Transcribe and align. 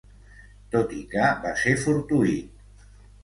Tot 0.75 0.95
i 0.99 1.01
que 1.11 1.27
va 1.45 1.51
ser 1.65 1.75
fortuït. 1.83 2.89